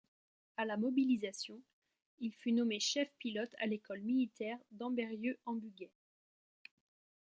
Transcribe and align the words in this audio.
À 0.57 0.65
la 0.65 0.77
mobilisation, 0.77 1.61
il 2.17 2.33
fut 2.33 2.53
nommé 2.53 2.79
chef-pilote 2.79 3.53
à 3.59 3.67
l'école 3.67 4.01
militaire 4.01 4.57
d'Ambérieu-en-Bugey. 4.71 5.91